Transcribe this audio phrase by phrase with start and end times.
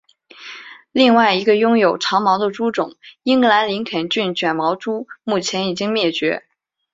[0.93, 6.43] 另外一个拥有长毛的猪种英格兰林肯郡卷毛猪目前已经灭绝。